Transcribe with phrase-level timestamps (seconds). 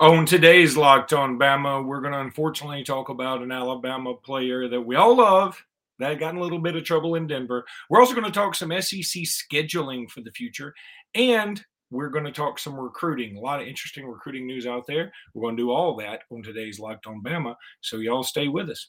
[0.00, 4.80] On today's Locked On Bama, we're going to unfortunately talk about an Alabama player that
[4.80, 5.64] we all love
[6.00, 7.64] that got in a little bit of trouble in Denver.
[7.88, 10.74] We're also going to talk some SEC scheduling for the future,
[11.14, 13.36] and we're going to talk some recruiting.
[13.36, 15.12] A lot of interesting recruiting news out there.
[15.32, 17.54] We're going to do all that on today's Locked On Bama.
[17.80, 18.88] So y'all stay with us.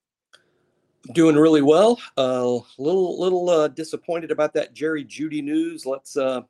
[1.13, 1.99] Doing really well.
[2.17, 5.85] A uh, little little uh, disappointed about that Jerry Jeudy news.
[5.85, 6.41] Let's uh,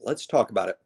[0.00, 0.78] let's talk about it.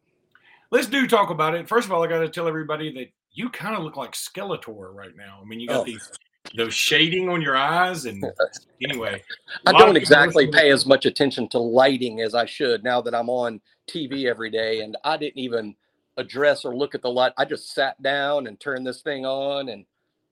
[0.71, 1.67] Let's do talk about it.
[1.67, 4.93] First of all, I got to tell everybody that you kind of look like Skeletor
[4.93, 5.39] right now.
[5.41, 5.83] I mean, you got oh.
[5.83, 6.09] these
[6.55, 8.23] those shading on your eyes, and
[8.83, 9.21] anyway,
[9.65, 13.29] I don't exactly pay as much attention to lighting as I should now that I'm
[13.29, 15.75] on TV every day, and I didn't even
[16.17, 17.33] address or look at the light.
[17.37, 19.85] I just sat down and turned this thing on, and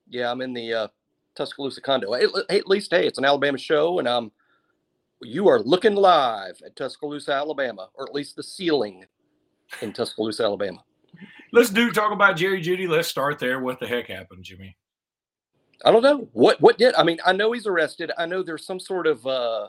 [0.08, 0.88] yeah, I'm in the uh,
[1.34, 2.12] Tuscaloosa condo.
[2.12, 4.32] Hey, at least, hey, it's an Alabama show, and um,
[5.22, 9.04] you are looking live at Tuscaloosa, Alabama, or at least the ceiling
[9.82, 10.82] in Tuscaloosa, Alabama.
[11.52, 12.88] Let's do talk about Jerry Jeudy.
[12.88, 13.60] Let's start there.
[13.60, 14.76] What the heck happened, Jimmy?
[15.84, 16.94] I don't know what what did.
[16.94, 18.12] I mean, I know he's arrested.
[18.18, 19.68] I know there's some sort of uh,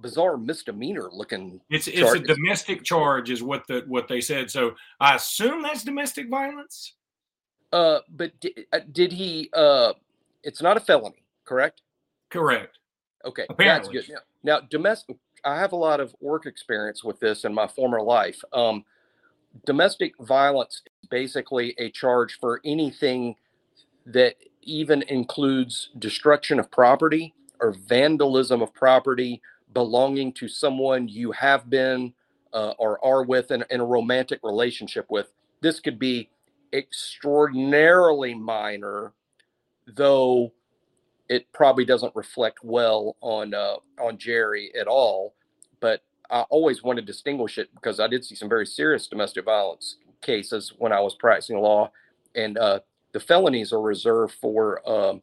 [0.00, 1.60] bizarre misdemeanor looking.
[1.70, 4.50] It's it's a domestic charge, is what the what they said.
[4.50, 6.94] So I assume that's domestic violence.
[7.72, 9.50] Uh, but did, uh, did he?
[9.52, 9.94] Uh,
[10.42, 11.82] it's not a felony, correct?
[12.30, 12.78] Correct.
[13.24, 13.96] Okay, Apparently.
[13.96, 14.16] that's good.
[14.42, 15.16] Now, now, domestic.
[15.44, 18.40] I have a lot of work experience with this in my former life.
[18.52, 18.84] Um,
[19.66, 23.34] domestic violence is basically a charge for anything
[24.06, 29.40] that even includes destruction of property or vandalism of property
[29.74, 32.12] belonging to someone you have been
[32.52, 35.32] uh, or are with in, in a romantic relationship with.
[35.60, 36.28] This could be
[36.72, 39.12] extraordinarily minor,
[39.86, 40.52] though
[41.28, 45.34] it probably doesn't reflect well on uh, on Jerry at all.
[45.80, 49.44] But I always want to distinguish it because I did see some very serious domestic
[49.44, 51.90] violence cases when I was practicing law,
[52.34, 52.80] and uh,
[53.12, 55.22] the felonies are reserved for um,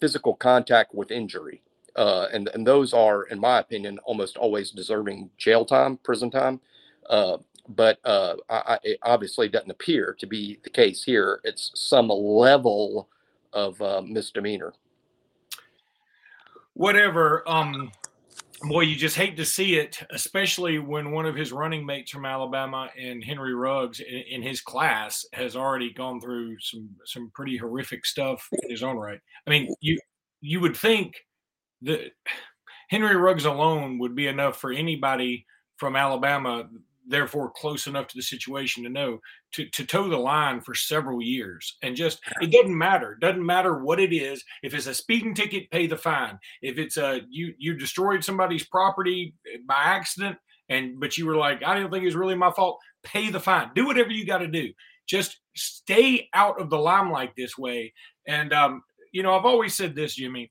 [0.00, 1.62] physical contact with injury
[1.96, 6.60] uh, and and those are, in my opinion, almost always deserving jail time, prison time.
[7.08, 7.38] Uh,
[7.68, 11.40] but uh, I, it obviously doesn't appear to be the case here.
[11.44, 13.08] It's some level
[13.54, 14.74] of uh, misdemeanor.
[16.74, 17.48] Whatever.
[17.48, 17.92] Um,
[18.62, 22.26] boy, you just hate to see it, especially when one of his running mates from
[22.26, 27.56] Alabama and Henry Ruggs in, in his class has already gone through some some pretty
[27.56, 29.20] horrific stuff in his own right.
[29.46, 29.98] I mean, you
[30.40, 31.14] you would think
[31.82, 32.12] that
[32.90, 36.68] Henry Ruggs alone would be enough for anybody from Alabama,
[37.06, 39.18] therefore close enough to the situation to know
[39.52, 41.76] to, to toe the line for several years.
[41.82, 43.16] And just it doesn't matter.
[43.20, 44.42] Doesn't matter what it is.
[44.62, 46.38] If it's a speeding ticket, pay the fine.
[46.62, 49.34] If it's a you you destroyed somebody's property
[49.66, 50.36] by accident
[50.68, 53.40] and but you were like, I didn't think it was really my fault, pay the
[53.40, 53.70] fine.
[53.74, 54.72] Do whatever you got to do.
[55.06, 57.92] Just stay out of the limelight this way.
[58.26, 58.82] And um,
[59.12, 60.50] you know, I've always said this, Jimmy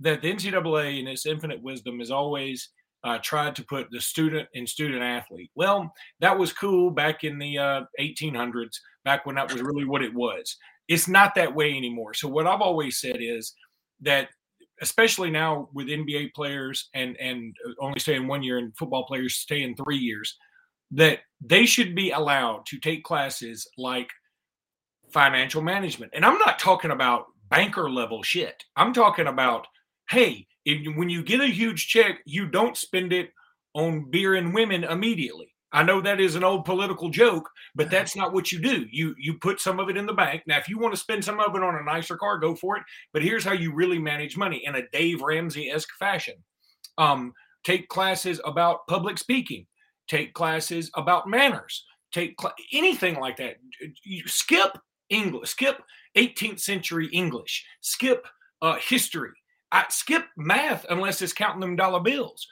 [0.00, 2.70] that the NCAA, in its infinite wisdom, is always
[3.04, 5.50] uh, tried to put the student and student athlete.
[5.54, 10.02] Well, that was cool back in the uh, 1800s, back when that was really what
[10.02, 10.56] it was.
[10.88, 12.14] It's not that way anymore.
[12.14, 13.54] So what I've always said is
[14.00, 14.28] that,
[14.80, 19.76] especially now with NBA players and and only staying one year, and football players staying
[19.76, 20.36] three years,
[20.90, 24.08] that they should be allowed to take classes like
[25.12, 26.12] financial management.
[26.14, 28.64] And I'm not talking about banker level shit.
[28.76, 29.66] I'm talking about
[30.10, 33.30] hey, if, when you get a huge check, you don't spend it
[33.74, 35.54] on beer and women immediately.
[35.72, 38.86] I know that is an old political joke, but that's not what you do.
[38.92, 40.44] You you put some of it in the bank.
[40.46, 42.76] Now, if you want to spend some of it on a nicer car, go for
[42.76, 42.84] it.
[43.12, 46.34] But here's how you really manage money in a Dave Ramsey esque fashion.
[46.96, 47.32] Um,
[47.64, 49.66] take classes about public speaking.
[50.06, 51.84] Take classes about manners.
[52.12, 53.56] Take cl- anything like that.
[54.04, 54.78] You skip
[55.10, 55.50] English.
[55.50, 55.82] Skip
[56.16, 57.66] 18th century English.
[57.80, 58.24] Skip
[58.62, 59.32] uh, history.
[59.74, 62.46] I skip math unless it's counting them dollar bills.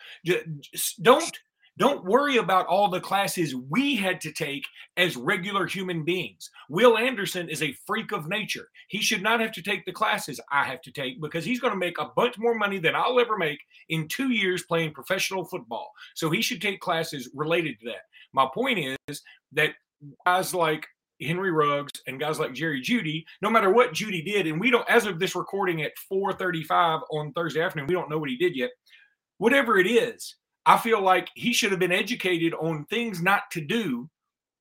[1.00, 1.38] Don't
[1.78, 4.64] don't worry about all the classes we had to take
[4.98, 6.50] as regular human beings.
[6.68, 8.68] Will Anderson is a freak of nature.
[8.88, 11.72] He should not have to take the classes I have to take because he's going
[11.72, 15.46] to make a bunch more money than I'll ever make in two years playing professional
[15.46, 15.92] football.
[16.14, 18.02] So he should take classes related to that.
[18.34, 19.22] My point is
[19.52, 19.70] that
[20.26, 20.86] guys like
[21.22, 24.88] Henry Ruggs and guys like Jerry Jeudy, no matter what Jeudy did, and we don't,
[24.88, 28.56] as of this recording at 4:35 on Thursday afternoon, we don't know what he did
[28.56, 28.70] yet.
[29.38, 33.60] Whatever it is, I feel like he should have been educated on things not to
[33.60, 34.08] do.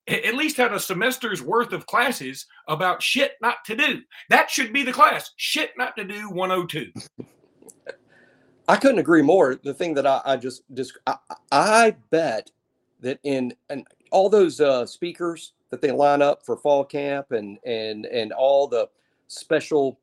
[0.08, 4.02] At least had a semester's worth of classes about shit not to do.
[4.30, 5.32] That should be the class.
[5.38, 6.92] Shit not to do 102.
[8.68, 9.60] I couldn't agree more.
[9.64, 10.64] The thing that I, I just,
[11.06, 11.18] I,
[11.52, 12.50] I, bet
[13.02, 17.58] that in and all those uh, speakers that they line up for fall camp and
[17.66, 18.88] and and all the
[19.28, 20.00] special,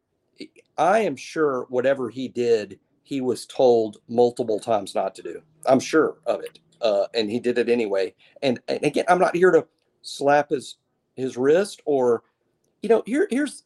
[0.76, 5.42] I am sure whatever he did, he was told multiple times not to do.
[5.66, 8.14] I'm sure of it, uh, and he did it anyway.
[8.42, 9.66] And, and again, I'm not here to
[10.02, 10.76] slap his
[11.14, 12.22] his wrist or,
[12.82, 13.64] you know, here here's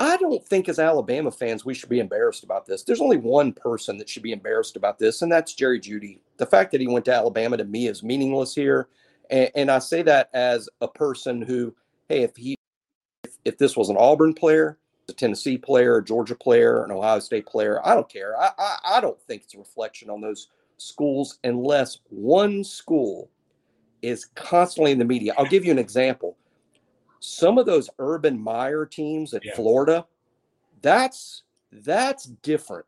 [0.00, 2.82] I don't think as Alabama fans we should be embarrassed about this.
[2.82, 6.18] There's only one person that should be embarrassed about this, and that's Jerry Jeudy.
[6.38, 8.88] The fact that he went to Alabama to me is meaningless here,
[9.32, 11.74] and, and I say that as a person who,
[12.08, 12.56] hey, if he,
[13.24, 17.18] if, if, this was an Auburn player, a Tennessee player, a Georgia player, an Ohio
[17.18, 18.38] State player, I don't care.
[18.40, 23.28] I, I, I don't think it's a reflection on those schools unless one school
[24.02, 25.34] is constantly in the media.
[25.36, 26.36] I'll give you an example
[27.22, 29.54] some of those Urban Meyer teams at yeah.
[29.54, 30.06] Florida,
[30.82, 32.84] that's that's different.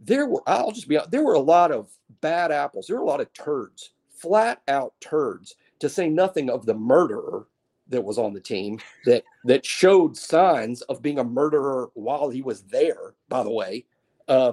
[0.00, 1.90] There were I'll just be there were a lot of
[2.20, 2.86] bad apples.
[2.86, 7.46] There were a lot of turds, flat out turds, to say nothing of the murderer
[7.88, 12.42] that was on the team that that showed signs of being a murderer while he
[12.42, 13.14] was there.
[13.28, 13.84] By the way,
[14.28, 14.52] uh,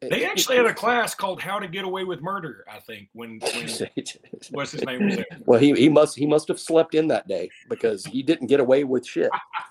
[0.00, 3.40] they actually had a class called "How to Get Away with Murder." I think when,
[3.40, 3.68] when
[4.50, 5.26] what's his name was there.
[5.46, 8.60] Well, he he must he must have slept in that day because he didn't get
[8.60, 9.30] away with shit.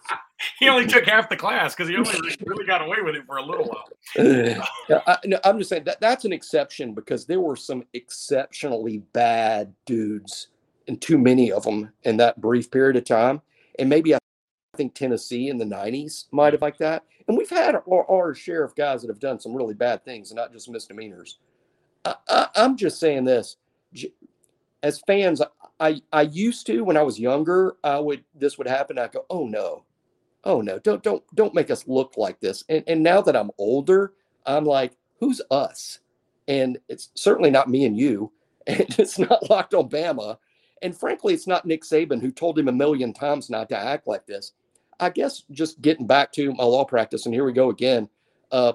[0.60, 2.14] he only took half the class because he only
[2.46, 3.90] really got away with it for a little while.
[5.08, 9.74] I, no, I'm just saying that that's an exception because there were some exceptionally bad
[9.86, 10.48] dudes
[10.88, 13.42] and too many of them in that brief period of time.
[13.80, 14.20] And maybe I
[14.76, 17.04] think Tennessee in the 90s might have like that.
[17.28, 20.32] And we've had our, our, share of guys that have done some really bad things
[20.32, 21.40] and not just misdemeanors.
[22.04, 23.56] I, I, I'm just saying this
[24.84, 25.42] as fans,
[25.80, 29.00] I, I used to when I was younger, I would this would happen.
[29.00, 29.86] I go, oh no,
[30.44, 32.64] oh no, don't don't don't make us look like this.
[32.70, 34.14] And and now that I'm older,
[34.46, 36.00] I'm like, who's us?
[36.50, 38.32] And it's certainly not me and you,
[38.68, 40.38] and it's not Locked on Bama,
[40.84, 44.08] and frankly, it's not Nick Saban who told him a million times not to act
[44.08, 44.52] like this.
[45.00, 48.10] I guess just getting back to my law practice, and here we go again.
[48.52, 48.74] Uh,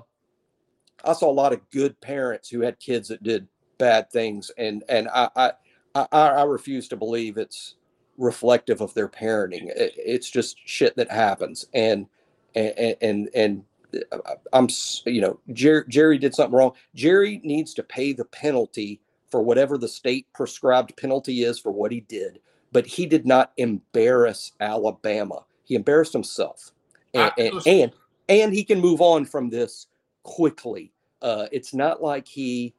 [1.05, 3.47] I saw a lot of good parents who had kids that did
[3.79, 5.53] bad things, and and I I
[5.95, 7.77] I, I refuse to believe it's
[8.17, 9.69] reflective of their parenting.
[9.69, 12.07] It, it's just shit that happens, and
[12.55, 13.65] and and and
[14.13, 14.69] uh, I'm
[15.07, 16.73] you know Jerry, Jerry did something wrong.
[16.95, 21.93] Jerry needs to pay the penalty for whatever the state prescribed penalty is for what
[21.93, 22.41] he did,
[22.73, 25.45] but he did not embarrass Alabama.
[25.65, 26.73] He embarrassed himself,
[27.15, 27.93] and and, and,
[28.29, 29.87] and he can move on from this
[30.23, 30.93] quickly.
[31.21, 32.75] Uh, it's not like he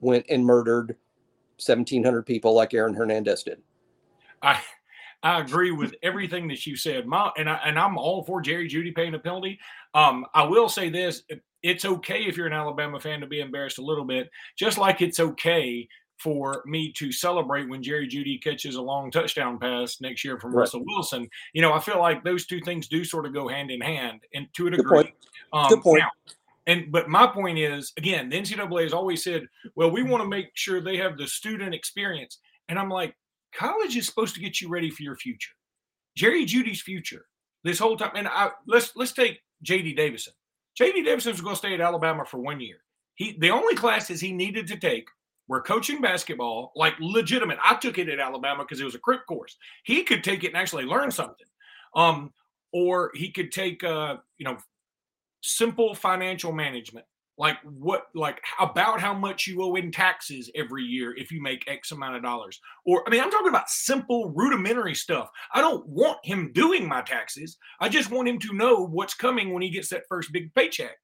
[0.00, 0.96] went and murdered
[1.64, 3.60] 1,700 people like Aaron Hernandez did.
[4.42, 4.60] I
[5.22, 8.68] I agree with everything that you said, Ma, and I and I'm all for Jerry
[8.68, 9.58] Jeudy paying a penalty.
[9.94, 11.22] Um, I will say this:
[11.62, 15.02] it's okay if you're an Alabama fan to be embarrassed a little bit, just like
[15.02, 15.86] it's okay
[16.16, 20.52] for me to celebrate when Jerry Jeudy catches a long touchdown pass next year from
[20.52, 20.60] right.
[20.60, 21.28] Russell Wilson.
[21.54, 24.20] You know, I feel like those two things do sort of go hand in hand,
[24.34, 24.82] and to a degree.
[24.84, 25.14] Good point.
[25.52, 26.00] Um, Good point.
[26.00, 26.10] Now,
[26.66, 30.28] and but my point is, again, the NCAA has always said, "Well, we want to
[30.28, 33.14] make sure they have the student experience," and I'm like,
[33.54, 35.52] college is supposed to get you ready for your future.
[36.16, 37.26] Jerry Jeudy's future
[37.64, 39.94] this whole time, and I let's let's take J.D.
[39.94, 40.32] Davison.
[40.76, 41.02] J.D.
[41.02, 42.78] Davison was going to stay at Alabama for one year.
[43.14, 45.08] He the only classes he needed to take
[45.48, 47.58] were coaching basketball, like legitimate.
[47.62, 49.56] I took it at Alabama because it was a crit course.
[49.84, 51.46] He could take it and actually learn something.
[51.94, 52.32] Um,
[52.72, 54.58] or he could take uh, you know,
[55.40, 57.04] simple financial management.
[57.40, 61.64] Like what like about how much you owe in taxes every year if you make
[61.66, 62.60] X amount of dollars.
[62.84, 65.30] Or I mean, I'm talking about simple rudimentary stuff.
[65.54, 67.56] I don't want him doing my taxes.
[67.80, 70.98] I just want him to know what's coming when he gets that first big paycheck.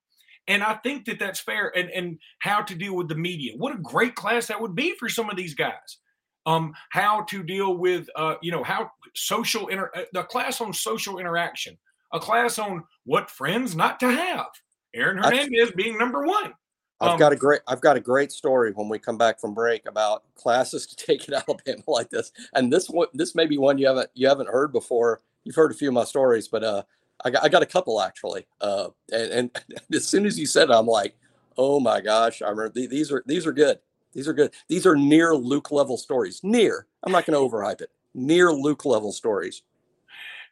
[0.47, 1.73] And I think that that's fair.
[1.75, 3.55] And and how to deal with the media.
[3.57, 6.01] What a great class that would be for some of these guys.
[6.45, 10.75] Um, how to deal with uh, you know how social inter uh, the class on
[10.75, 11.79] social interaction,
[12.13, 14.49] a class on what friends not to have.
[14.97, 16.55] Aaron Hernandez I, being number one.
[17.01, 19.55] I've um, got a great I've got a great story when we come back from
[19.55, 22.33] break about classes to take at Alabama like this.
[22.55, 25.21] And this one this may be one you haven't you haven't heard before.
[25.45, 26.83] You've heard a few of my stories, but uh
[27.25, 28.47] I got, I got a couple actually.
[28.61, 31.17] Uh, and, and as soon as you said it, I'm like,
[31.57, 33.79] oh my gosh, I remember th- these are these are good.
[34.13, 34.53] These are good.
[34.69, 36.41] These are near Luke level stories.
[36.43, 36.87] Near.
[37.03, 37.91] I'm not going to overhype it.
[38.15, 39.63] Near Luke level stories.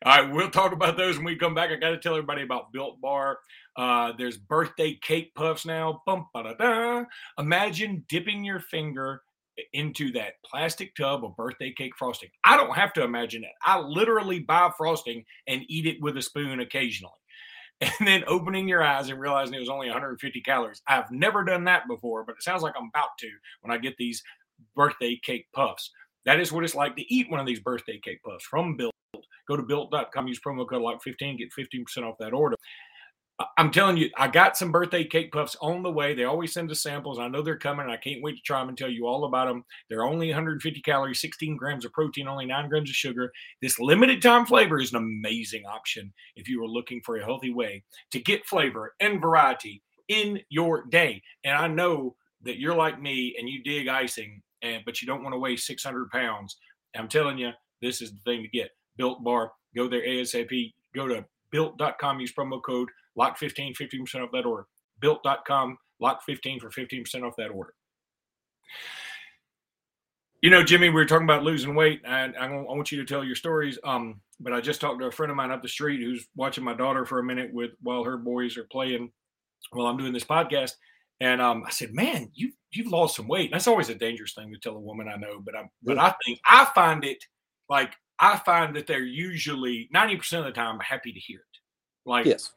[0.04, 1.70] All right, we'll talk about those when we come back.
[1.70, 3.38] I got to tell everybody about Built Bar.
[3.76, 6.02] Uh, there's birthday cake puffs now.
[6.06, 7.04] Bum, ba-da-da.
[7.38, 9.22] Imagine dipping your finger
[9.72, 12.28] into that plastic tub of birthday cake frosting.
[12.44, 13.52] I don't have to imagine that.
[13.62, 17.12] I literally buy frosting and eat it with a spoon occasionally.
[17.80, 20.80] And then opening your eyes and realizing it was only 150 calories.
[20.86, 23.28] I've never done that before, but it sounds like I'm about to
[23.62, 24.22] when I get these
[24.76, 25.90] birthday cake puffs.
[26.24, 28.94] That is what it's like to eat one of these birthday cake puffs from Built.
[29.48, 32.56] Go to built.com, use promo code like 15, get 15% off that order.
[33.58, 36.14] I'm telling you, I got some birthday cake puffs on the way.
[36.14, 37.18] They always send us samples.
[37.18, 37.90] I know they're coming.
[37.90, 39.64] I can't wait to try them and tell you all about them.
[39.90, 43.32] They're only 150 calories, 16 grams of protein, only nine grams of sugar.
[43.60, 47.52] This limited time flavor is an amazing option if you are looking for a healthy
[47.52, 51.20] way to get flavor and variety in your day.
[51.42, 55.24] And I know that you're like me and you dig icing, and but you don't
[55.24, 56.56] want to weigh 600 pounds.
[56.94, 57.50] I'm telling you,
[57.82, 58.70] this is the thing to get.
[58.96, 59.50] Built Bar.
[59.74, 60.72] Go there ASAP.
[60.94, 62.20] Go to built.com.
[62.20, 64.66] Use promo code lock 15, 15% off that order.
[65.00, 67.74] Built.com, lock 15 for 15% off that order.
[70.42, 73.24] You know, Jimmy, we were talking about losing weight, and I, want you to tell
[73.24, 73.78] your stories.
[73.82, 76.62] Um, but I just talked to a friend of mine up the street who's watching
[76.62, 79.10] my daughter for a minute with while her boys are playing
[79.70, 80.72] while I'm doing this podcast.
[81.20, 84.34] And um, I said, "Man, you you've lost some weight." And that's always a dangerous
[84.34, 87.24] thing to tell a woman I know, but I but I think I find it
[87.70, 91.58] like I find that they're usually ninety percent of the time happy to hear it.
[92.04, 92.52] Like yes,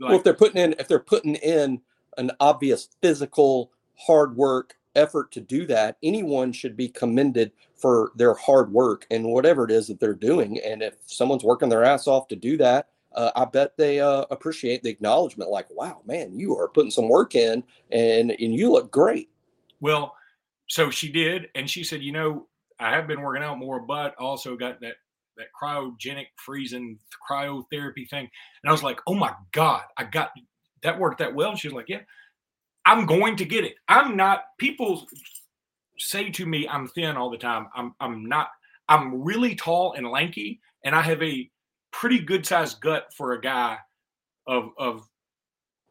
[0.00, 1.80] like, well, if they're putting in, if they're putting in
[2.16, 8.34] an obvious physical hard work effort to do that, anyone should be commended for their
[8.34, 10.58] hard work and whatever it is that they're doing.
[10.58, 14.24] And if someone's working their ass off to do that, uh, I bet they uh,
[14.30, 15.50] appreciate the acknowledgement.
[15.50, 19.30] Like, wow, man, you are putting some work in, and and you look great.
[19.80, 20.14] Well,
[20.68, 22.46] so she did, and she said, you know,
[22.78, 24.96] I have been working out more, but also got that
[25.38, 28.28] that cryogenic freezing cryotherapy thing.
[28.62, 30.32] And I was like, oh my God, I got
[30.82, 31.50] that worked that well.
[31.50, 32.00] And she was like, yeah,
[32.84, 33.74] I'm going to get it.
[33.88, 35.06] I'm not, people
[35.98, 37.68] say to me, I'm thin all the time.
[37.74, 38.48] I'm, I'm not,
[38.88, 41.50] I'm really tall and lanky, and I have a
[41.90, 43.78] pretty good sized gut for a guy
[44.46, 45.06] of, of,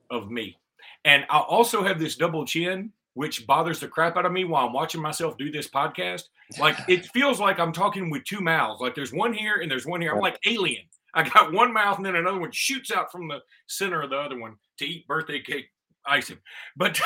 [0.10, 0.58] of me.
[1.06, 4.68] And I also have this double chin which bothers the crap out of me while
[4.68, 6.26] I'm watching myself do this podcast.
[6.60, 8.80] Like it feels like I'm talking with two mouths.
[8.80, 10.14] Like there's one here and there's one here.
[10.14, 10.84] I'm like alien.
[11.16, 14.18] I got one mouth and then another one shoots out from the center of the
[14.18, 15.66] other one to eat birthday cake
[16.06, 16.38] icing.
[16.76, 17.02] But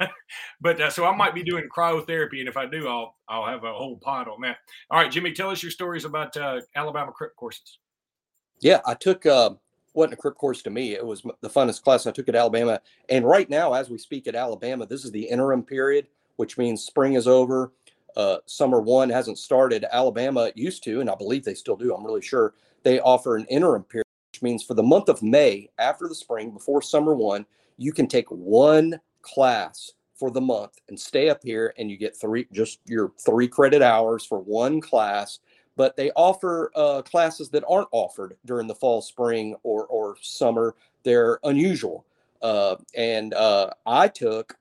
[0.60, 3.64] but uh, so I might be doing cryotherapy, and if I do, I'll I'll have
[3.64, 4.58] a whole pod on that.
[4.88, 7.80] All right, Jimmy, tell us your stories about uh, Alabama Crip courses.
[8.60, 9.50] Yeah, I took uh,
[9.96, 10.92] wasn't a crip course to me.
[10.92, 12.80] It was the funnest class I took at Alabama.
[13.08, 16.84] And right now, as we speak at Alabama, this is the interim period, which means
[16.84, 17.72] spring is over.
[18.16, 19.84] Uh, summer one hasn't started.
[19.90, 21.94] Alabama used to, and I believe they still do.
[21.94, 25.68] I'm really sure they offer an interim period, which means for the month of May,
[25.78, 30.98] after the spring, before summer one, you can take one class for the month and
[30.98, 35.40] stay up here, and you get three, just your three credit hours for one class
[35.76, 40.74] but they offer uh, classes that aren't offered during the fall, spring, or or summer.
[41.02, 42.04] They're unusual,
[42.42, 44.56] uh, and uh, I took,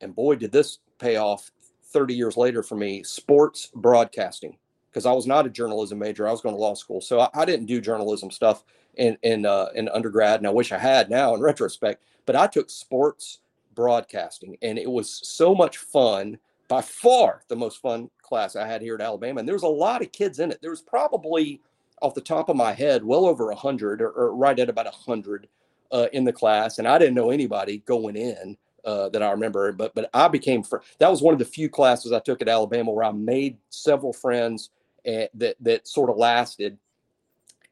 [0.00, 1.50] and boy, did this pay off.
[1.88, 4.58] Thirty years later for me, sports broadcasting,
[4.90, 6.28] because I was not a journalism major.
[6.28, 8.64] I was going to law school, so I, I didn't do journalism stuff
[8.96, 12.02] in in uh, in undergrad, and I wish I had now in retrospect.
[12.26, 13.38] But I took sports
[13.74, 18.82] broadcasting, and it was so much fun by far the most fun class I had
[18.82, 19.40] here at Alabama.
[19.40, 20.60] And there was a lot of kids in it.
[20.60, 21.60] There was probably,
[22.02, 25.48] off the top of my head, well over 100 or, or right at about 100
[25.92, 26.78] uh, in the class.
[26.78, 29.72] And I didn't know anybody going in uh, that I remember.
[29.72, 32.48] But but I became, fr- that was one of the few classes I took at
[32.48, 34.70] Alabama where I made several friends
[35.04, 36.78] eh, that, that sort of lasted.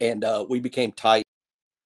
[0.01, 1.25] And uh, we became tight,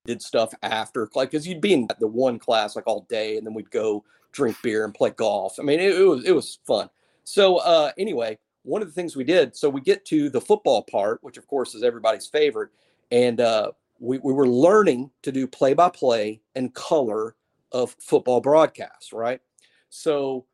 [0.06, 3.46] did stuff after, like, because you'd be in the one class like all day and
[3.46, 5.58] then we'd go drink beer and play golf.
[5.58, 6.88] I mean, it, it was it was fun.
[7.28, 10.82] So uh, anyway, one of the things we did, so we get to the football
[10.82, 12.70] part, which of course is everybody's favorite,
[13.12, 17.36] and uh, we, we were learning to do play by play and color
[17.70, 19.42] of football broadcasts, right?
[19.90, 20.46] So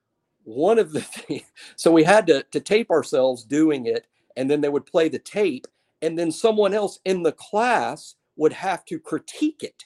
[0.43, 1.43] one of the things,
[1.77, 5.21] so we had to, to tape ourselves doing it, and then they would play the
[5.21, 5.69] tape,
[6.03, 9.85] and then someone else in the class would have to critique it.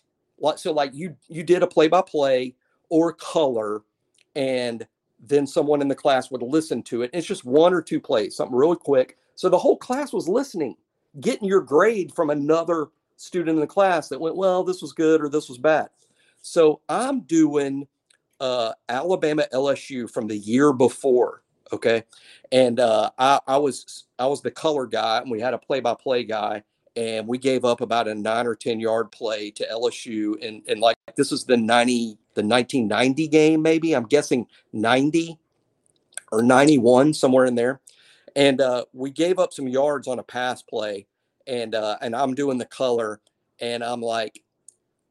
[0.56, 2.54] So like you you did a play by play
[2.88, 3.82] or color,
[4.34, 4.86] and
[5.20, 7.10] then someone in the class would listen to it.
[7.12, 9.18] It's just one or two plays, something really quick.
[9.34, 10.76] So the whole class was listening,
[11.20, 15.20] getting your grade from another student in the class that went, well, this was good
[15.20, 15.88] or this was bad.
[16.40, 17.86] So I'm doing
[18.40, 21.42] uh, Alabama LSU from the year before.
[21.72, 22.04] Okay.
[22.52, 25.80] And uh, I, I was I was the color guy and we had a play
[25.80, 26.62] by play guy.
[26.98, 30.80] and we gave up about a nine or ten yard play to LSU, and and
[30.80, 35.38] like this is the ninety the nineteen ninety game maybe I'm guessing ninety
[36.30, 37.80] or ninety one somewhere in there,
[38.36, 41.06] and uh, we gave up some yards on a pass play,
[41.46, 43.20] and uh, and I'm doing the color,
[43.60, 44.42] and I'm like,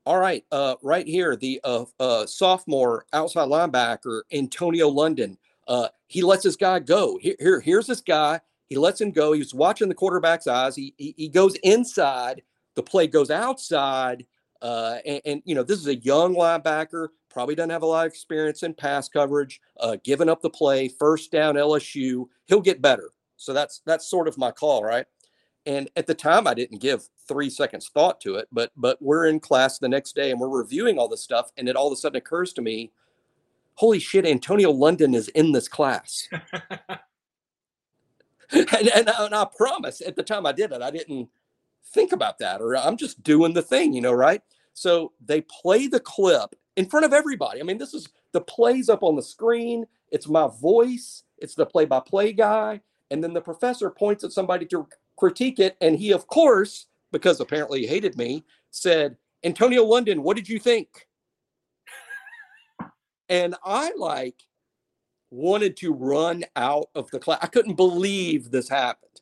[0.06, 5.38] all right, uh, right here the uh, uh, sophomore outside linebacker Antonio London.
[5.68, 7.20] Uh, he lets this guy go.
[7.22, 9.34] Here, here, here's this guy he lets him go.
[9.34, 10.76] He was watching the quarterback's eyes.
[10.76, 12.42] He he, he goes inside.
[12.76, 14.26] The play goes outside.
[14.62, 17.10] Uh, and, and, you know this is a young linebacker.
[17.30, 19.62] Probably doesn't have a lot of experience in pass coverage.
[19.80, 22.26] Uh, giving up the play, first down LSU.
[22.46, 23.12] He'll get better.
[23.38, 25.06] So that's that's sort of my call, right?
[25.66, 28.48] And at the time, I didn't give three seconds thought to it.
[28.52, 31.70] But but we're in class the next day and we're reviewing all this stuff, and
[31.70, 32.92] it all of a sudden occurs to me,
[33.76, 36.28] holy shit, Antonio London is in this class.
[38.52, 41.30] and, and, and, I promise at the time I did it, I didn't
[41.94, 44.41] think about that, or I'm just doing the thing, you know, right?
[44.74, 47.60] So they play the clip in front of everybody.
[47.60, 51.65] I mean, this is the plays up on the screen, it's my voice, it's the
[51.65, 52.82] play by play guy.
[53.10, 55.77] And then the professor points at somebody to critique it.
[55.82, 60.60] And he, of course, because apparently he hated me, said, Antonio London, what did you
[60.60, 61.08] think?
[63.29, 64.44] And I like
[65.32, 67.39] wanted to run out of the class.
[67.41, 69.22] I couldn't believe this happened.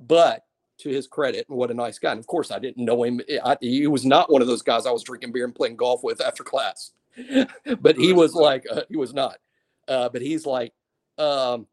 [0.00, 0.45] But
[0.78, 2.10] to his credit, and what a nice guy.
[2.10, 3.20] And of course, I didn't know him.
[3.44, 6.02] I, he was not one of those guys I was drinking beer and playing golf
[6.02, 6.92] with after class.
[7.80, 9.38] but he was like, uh, he was not.
[9.88, 10.72] Uh, but he's like,
[11.18, 11.66] um,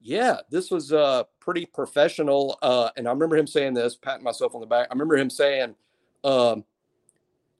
[0.00, 2.58] yeah, this was uh, pretty professional.
[2.62, 4.88] Uh, and I remember him saying this, patting myself on the back.
[4.90, 5.74] I remember him saying,
[6.22, 6.64] um,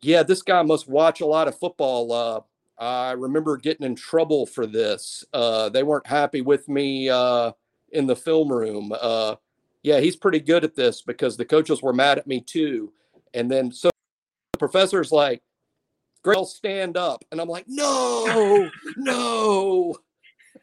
[0.00, 2.12] yeah, this guy must watch a lot of football.
[2.12, 2.40] Uh,
[2.78, 5.24] I remember getting in trouble for this.
[5.32, 7.52] Uh, they weren't happy with me uh,
[7.90, 8.92] in the film room.
[9.00, 9.36] Uh,
[9.82, 12.92] yeah, he's pretty good at this because the coaches were mad at me too.
[13.34, 13.90] And then so
[14.52, 15.42] the professor's like,
[16.22, 17.24] Greg, stand up.
[17.30, 19.96] And I'm like, no, no.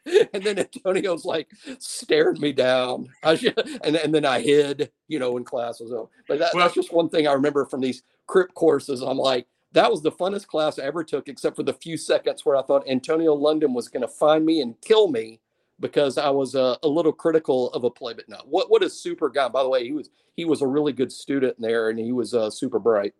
[0.06, 1.48] And then Antonio's like
[1.78, 3.08] stared me down.
[3.22, 5.90] I should, and, and then I hid, you know, in classes.
[6.28, 9.00] But that, well, that's just one thing I remember from these crip courses.
[9.00, 12.44] I'm like, that was the funnest class I ever took, except for the few seconds
[12.44, 15.40] where I thought Antonio London was going to find me and kill me
[15.80, 18.14] because I was uh, a little critical of a play.
[18.14, 19.48] But no, what what a super guy!
[19.48, 22.34] By the way, he was he was a really good student there, and he was
[22.34, 23.14] uh, super bright.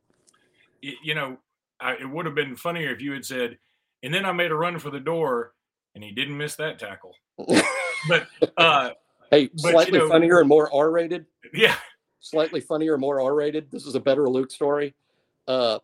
[0.80, 1.38] You know,
[1.80, 3.58] I, it would have been funnier if you had said,
[4.02, 5.54] and then I made a run for the door,
[5.94, 7.14] and he didn't miss that tackle.
[8.08, 8.90] but uh,
[9.30, 11.26] hey, but, slightly you know, funnier and more R rated.
[11.52, 11.76] Yeah,
[12.20, 13.70] slightly funnier, more R rated.
[13.70, 14.94] This is a better Luke story.
[15.46, 15.78] Uh,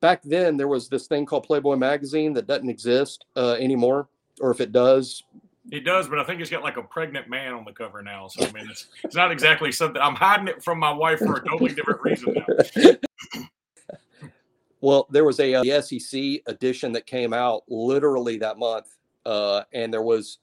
[0.00, 4.08] back then there was this thing called Playboy magazine that doesn't exist uh, anymore,
[4.40, 5.22] or if it does,
[5.70, 8.26] it does, but I think it's got like a pregnant man on the cover now.
[8.28, 11.36] So I mean, it's, it's not exactly something I'm hiding it from my wife for
[11.36, 12.96] a totally different reason now.
[14.80, 19.62] well, there was a uh, the SEC edition that came out literally that month, uh,
[19.72, 20.38] and there was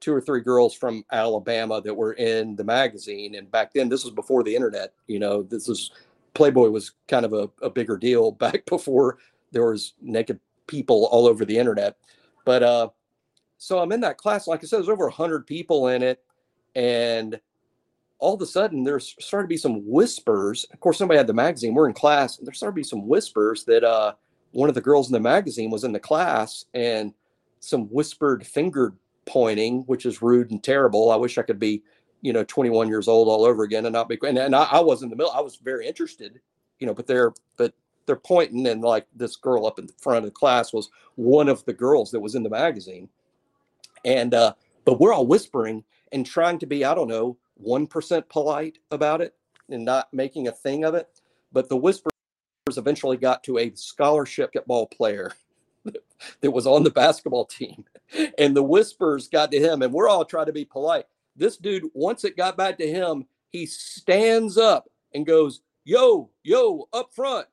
[0.00, 3.36] two or three girls from Alabama that were in the magazine.
[3.36, 4.92] And back then, this was before the internet.
[5.06, 5.92] You know, this was
[6.34, 9.18] Playboy was kind of a, a bigger deal back before
[9.50, 11.96] there was naked people all over the internet.
[12.44, 12.88] But uh,
[13.62, 14.48] so I'm in that class.
[14.48, 16.20] Like I said, there's over hundred people in it,
[16.74, 17.40] and
[18.18, 20.66] all of a sudden there's started to be some whispers.
[20.72, 21.72] Of course, somebody had the magazine.
[21.72, 24.14] We're in class, and there started to be some whispers that uh,
[24.50, 27.14] one of the girls in the magazine was in the class, and
[27.60, 28.94] some whispered finger
[29.26, 31.12] pointing, which is rude and terrible.
[31.12, 31.84] I wish I could be
[32.20, 34.80] you know 21 years old all over again and not be and, and I, I
[34.80, 36.38] was in the middle i was very interested
[36.78, 37.74] you know but they're but
[38.06, 41.48] they're pointing and like this girl up in the front of the class was one
[41.48, 43.08] of the girls that was in the magazine
[44.04, 44.52] and uh
[44.84, 49.34] but we're all whispering and trying to be i don't know 1% polite about it
[49.68, 51.20] and not making a thing of it
[51.52, 52.12] but the whispers
[52.76, 55.32] eventually got to a scholarship ball player
[56.40, 57.84] that was on the basketball team.
[58.38, 61.06] And the whispers got to him and we're all trying to be polite.
[61.36, 66.88] This dude, once it got back to him, he stands up and goes, Yo, yo,
[66.92, 67.46] up front,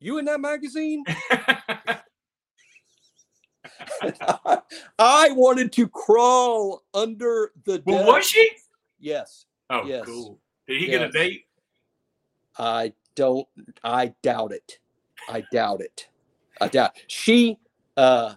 [0.00, 1.04] you in that magazine?
[4.98, 8.50] I, wanted to crawl under the well, was she?
[8.98, 9.46] Yes.
[9.70, 10.04] Oh, yes.
[10.04, 10.38] cool.
[10.66, 10.98] Did he yes.
[10.98, 11.46] get a date?
[12.58, 13.46] I don't.
[13.82, 14.78] I doubt it.
[15.28, 16.08] I doubt it.
[16.60, 16.92] I doubt.
[17.06, 17.58] She
[17.96, 18.34] uh,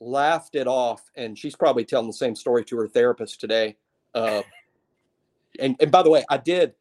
[0.00, 3.76] laughed it off, and she's probably telling the same story to her therapist today.
[4.14, 4.42] Uh,
[5.58, 6.74] and and by the way, I did.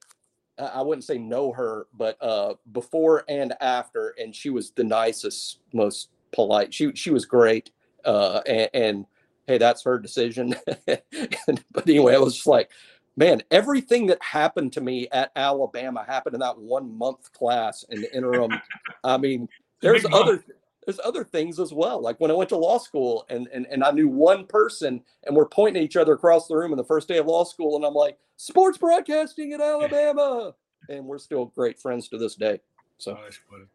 [0.57, 5.59] I wouldn't say know her, but uh, before and after, and she was the nicest,
[5.73, 6.73] most polite.
[6.73, 7.71] She she was great,
[8.05, 9.05] uh, and, and
[9.47, 10.55] hey, that's her decision.
[10.85, 12.69] but anyway, I was just like,
[13.15, 18.01] man, everything that happened to me at Alabama happened in that one month class in
[18.01, 18.51] the interim.
[19.03, 19.49] I mean,
[19.81, 20.43] there's other
[20.85, 22.01] there's other things as well.
[22.01, 25.35] Like when I went to law school and, and and I knew one person and
[25.35, 27.75] we're pointing at each other across the room in the first day of law school,
[27.75, 30.55] and I'm like, sports broadcasting in Alabama.
[30.89, 32.59] And we're still great friends to this day.
[32.97, 33.65] So oh,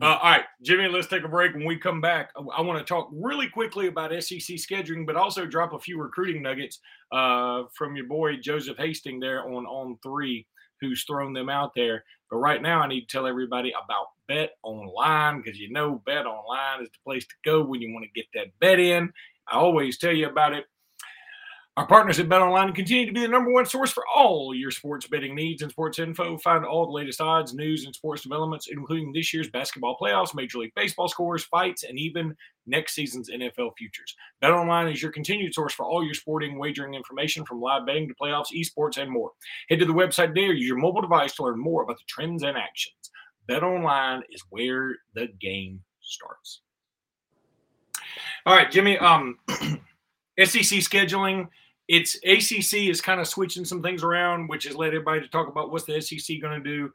[0.00, 1.54] uh, all right, Jimmy, let's take a break.
[1.54, 5.46] When we come back, I want to talk really quickly about SEC scheduling, but also
[5.46, 6.78] drop a few recruiting nuggets
[7.12, 10.46] uh, from your boy Joseph Hasting there on on three,
[10.80, 12.04] who's thrown them out there.
[12.30, 16.26] But right now, I need to tell everybody about Bet Online because you know Bet
[16.26, 19.12] Online is the place to go when you want to get that bet in.
[19.48, 20.66] I always tell you about it.
[21.78, 25.06] Our partners at BetOnline continue to be the number one source for all your sports
[25.06, 26.36] betting needs and sports info.
[26.38, 30.58] Find all the latest odds, news, and sports developments, including this year's basketball playoffs, Major
[30.58, 32.34] League Baseball scores, fights, and even
[32.66, 34.12] next season's NFL futures.
[34.42, 38.14] BetOnline is your continued source for all your sporting wagering information from live betting to
[38.20, 39.30] playoffs, esports, and more.
[39.70, 42.42] Head to the website there, use your mobile device to learn more about the trends
[42.42, 43.12] and actions.
[43.48, 46.62] BetOnline is where the game starts.
[48.46, 48.98] All right, Jimmy.
[48.98, 49.38] Um,
[50.40, 51.46] SEC scheduling
[51.88, 55.48] it's ACC is kind of switching some things around, which has led everybody to talk
[55.48, 56.92] about what's the SEC going to do.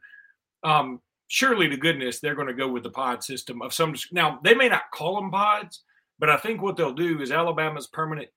[0.62, 3.94] Um, surely to goodness, they're going to go with the pod system of some.
[4.12, 5.82] Now they may not call them pods,
[6.18, 8.28] but I think what they'll do is Alabama's permanent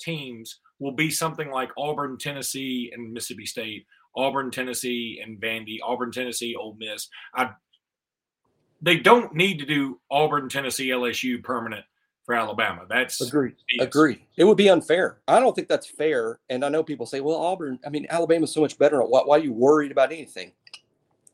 [0.00, 6.10] teams will be something like Auburn, Tennessee, and Mississippi State, Auburn, Tennessee, and Vandy, Auburn,
[6.10, 7.08] Tennessee, Ole Miss.
[7.34, 7.50] I,
[8.80, 11.84] they don't need to do Auburn, Tennessee, LSU permanent
[12.28, 12.84] for Alabama.
[12.86, 13.54] That's agree.
[13.80, 14.22] Agree.
[14.36, 15.16] It would be unfair.
[15.26, 16.40] I don't think that's fair.
[16.50, 17.78] And I know people say, "Well, Auburn.
[17.86, 19.00] I mean, Alabama's so much better.
[19.00, 20.52] Why, why are you worried about anything?"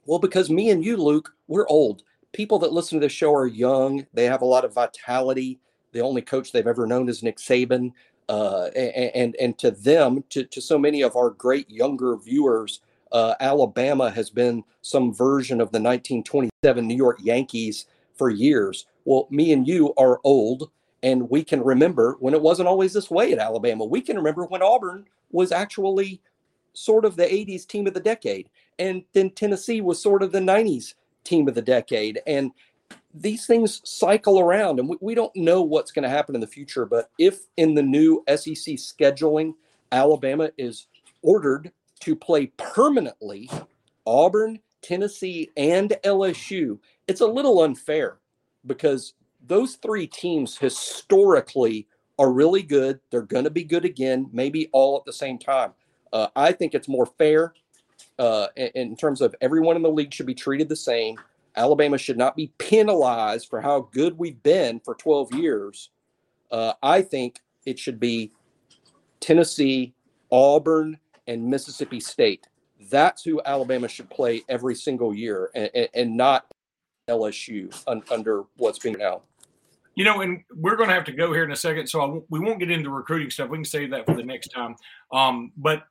[0.07, 2.05] Well, because me and you, Luke, we're old.
[2.33, 4.07] People that listen to this show are young.
[4.15, 5.59] They have a lot of vitality.
[5.91, 7.91] The only coach they've ever known is Nick Saban.
[8.29, 12.83] Uh, and, and and to them, to, to so many of our great younger viewers,
[13.11, 18.87] uh, Alabama has been some version of the 1927 New York Yankees for years.
[19.05, 20.71] Well, me and you are old
[21.05, 23.85] and we can remember when it wasn't always this way at Alabama.
[23.85, 26.23] We can remember when Auburn was actually
[26.73, 28.49] sort of the 80s team of the decade.
[28.79, 32.23] And then Tennessee was sort of the 90s team of the decade.
[32.27, 32.53] And
[33.13, 36.47] these things cycle around, and we, we don't know what's going to happen in the
[36.47, 36.87] future.
[36.87, 39.53] But if in the new SEC scheduling,
[39.93, 40.87] Alabama is
[41.21, 43.51] ordered to play permanently
[44.07, 48.17] Auburn, Tennessee, and LSU, it's a little unfair
[48.67, 49.13] because
[49.47, 51.87] those three teams historically
[52.19, 53.01] are really good.
[53.11, 55.73] They're going to be good again, maybe all at the same time.
[56.13, 57.55] Uh, I think it's more fair
[58.19, 61.19] uh, in, in, terms of everyone in the league should be treated the same.
[61.57, 65.91] Alabama should not be penalized for how good we've been for 12 years.
[66.51, 68.31] Uh, I think it should be
[69.21, 69.93] Tennessee,
[70.31, 72.47] Auburn, and Mississippi State.
[72.91, 76.47] That's who Alabama should play every single year, and, and, and not
[77.09, 79.23] LSU un, under what's being now.
[79.97, 82.25] You know, and we're going to have to go here in a second, so w-
[82.29, 83.49] we won't get into recruiting stuff.
[83.49, 84.75] We can save that for the next time.
[85.13, 85.85] Um, but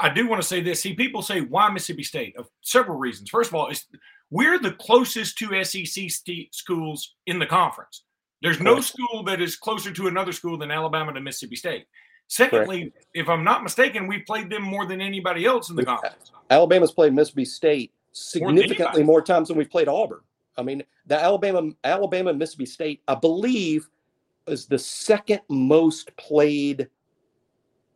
[0.00, 0.80] I do want to say this.
[0.80, 2.36] See, people say why Mississippi State?
[2.36, 3.30] Of several reasons.
[3.30, 3.86] First of all, it's
[4.30, 8.04] we're the closest to SEC st- schools in the conference.
[8.42, 11.86] There's no school that is closer to another school than Alabama to Mississippi State.
[12.28, 13.06] Secondly, Correct.
[13.14, 16.32] if I'm not mistaken, we played them more than anybody else in the conference.
[16.50, 20.20] Alabama's played Mississippi State significantly more, more times than we've played Auburn.
[20.56, 23.88] I mean, the Alabama Alabama Mississippi State, I believe,
[24.46, 26.88] is the second most played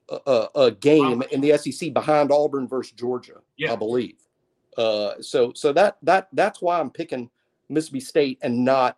[0.09, 3.41] uh, uh, uh game in the SEC behind Auburn versus Georgia.
[3.57, 3.73] Yeah.
[3.73, 4.17] I believe.
[4.77, 7.31] Uh, so so that that that's why I'm picking
[7.69, 8.97] Mississippi State and not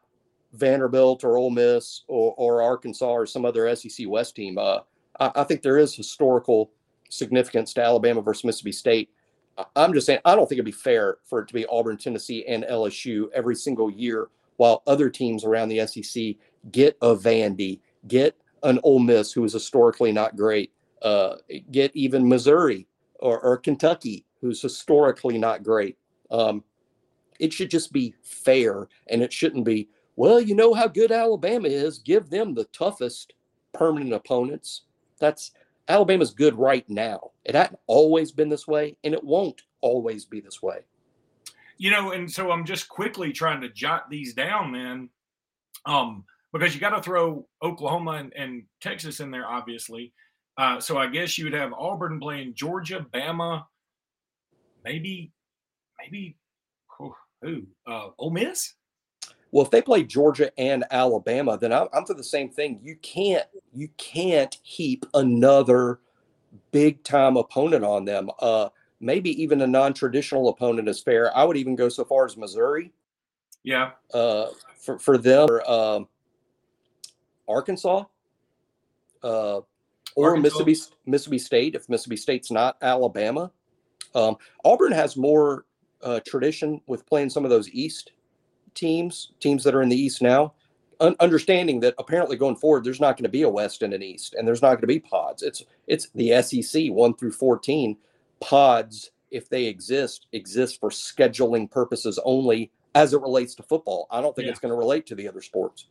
[0.53, 4.59] Vanderbilt or Ole Miss or, or Arkansas or some other SEC West team.
[4.59, 4.81] Uh,
[5.19, 6.71] I, I think there is historical
[7.09, 9.11] significance to Alabama versus Mississippi State
[9.77, 12.45] I'm just saying, I don't think it'd be fair for it to be Auburn, Tennessee,
[12.47, 16.37] and LSU every single year, while other teams around the SEC
[16.71, 21.37] get a Vandy, get an Ole Miss, who is historically not great, uh,
[21.71, 22.87] get even Missouri
[23.19, 25.97] or, or, Kentucky, who's historically not great.
[26.31, 26.63] Um,
[27.39, 31.69] it should just be fair, and it shouldn't be, well, you know how good Alabama
[31.69, 33.33] is, give them the toughest
[33.73, 34.83] permanent opponents.
[35.19, 35.53] That's
[35.91, 37.33] Alabama's good right now.
[37.45, 40.79] It hasn't always been this way, and it won't always be this way.
[41.79, 45.09] You know, and so I'm just quickly trying to jot these down, then,
[45.87, 50.13] um, because you got to throw Oklahoma and, and, Texas in there, obviously.
[50.59, 53.65] Uh, so I guess you would have Auburn playing Georgia, Bama,
[54.85, 55.33] maybe,
[55.99, 56.37] maybe
[56.99, 57.15] who?
[57.43, 58.75] who uh, Ole Miss.
[59.53, 62.81] Well, if they play Georgia and Alabama, then I'm, I'm for the same thing.
[62.83, 66.01] You can't you can't heap another
[66.71, 68.31] big time opponent on them.
[68.39, 68.69] Uh,
[69.01, 71.37] maybe even a non traditional opponent is fair.
[71.37, 72.93] I would even go so far as Missouri.
[73.63, 73.91] Yeah.
[74.15, 74.47] Uh,
[74.79, 76.01] for, for them, or, uh,
[77.49, 78.05] Arkansas,
[79.23, 79.61] uh,
[80.17, 80.65] or Arkansas.
[80.65, 83.51] Mississippi Mississippi State if Mississippi State's not Alabama.
[84.15, 85.67] Um, Auburn has more
[86.03, 88.13] uh, tradition with playing some of those East
[88.75, 90.55] teams, teams that are in the East now.
[91.01, 94.03] Un- understanding that apparently going forward, there's not going to be a West and an
[94.03, 95.43] East, and there's not going to be pods.
[95.43, 97.97] It's it's the SEC one through fourteen.
[98.41, 104.09] Pods, if they exist, exist for scheduling purposes only as it relates to football.
[104.11, 104.51] I don't think Yeah.
[104.51, 105.87] it's going to relate to the other sports.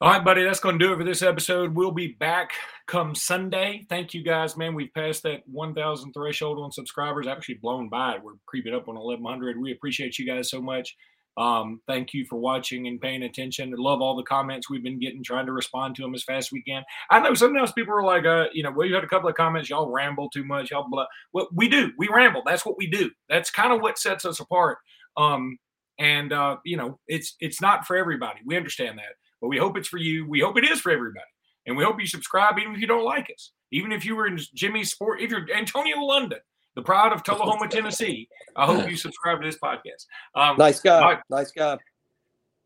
[0.00, 1.74] All right, buddy, that's going to do it for this episode.
[1.74, 2.52] We'll be back
[2.86, 3.84] come Sunday.
[3.88, 4.74] Thank you guys, man.
[4.74, 7.26] We've passed that 1,000 threshold on subscribers.
[7.26, 8.22] Actually, blown by it.
[8.22, 9.60] We're creeping up on 1,100.
[9.60, 10.96] We appreciate you guys so much.
[11.38, 13.72] Um, thank you for watching and paying attention.
[13.72, 16.48] I love all the comments we've been getting, trying to respond to them as fast
[16.48, 16.82] as we can.
[17.10, 19.36] I know sometimes people are like, uh, you know, well, you had a couple of
[19.36, 21.06] comments, y'all ramble too much, y'all blah.
[21.32, 21.92] Well, we do.
[21.96, 22.42] We ramble.
[22.44, 23.10] That's what we do.
[23.28, 24.78] That's kind of what sets us apart.
[25.16, 25.58] Um,
[25.98, 28.40] and uh, you know, it's it's not for everybody.
[28.44, 30.28] We understand that but we hope it's for you.
[30.28, 31.24] We hope it is for everybody.
[31.66, 33.52] And we hope you subscribe even if you don't like us.
[33.70, 36.38] Even if you were in Jimmy's sport, if you're Antonio London,
[36.78, 40.06] the pride of Tullahoma, Tennessee, I hope you subscribe to this podcast.
[40.36, 41.00] Um, Nice guy.
[41.00, 41.18] All right.
[41.28, 41.76] Nice guy.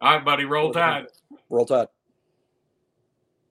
[0.02, 1.06] all right, buddy, roll tide.
[1.48, 1.88] Roll Tide.